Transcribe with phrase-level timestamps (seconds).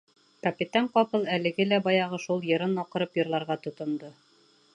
[0.45, 4.13] Капитан ҡапыл әлеге лә баяғы шул йырын аҡырып йырларға тотондо: